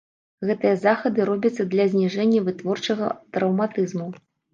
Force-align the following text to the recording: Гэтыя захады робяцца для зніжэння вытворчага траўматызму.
Гэтыя 0.51 0.77
захады 0.85 1.27
робяцца 1.29 1.65
для 1.73 1.85
зніжэння 1.91 2.39
вытворчага 2.47 3.11
траўматызму. 3.37 4.09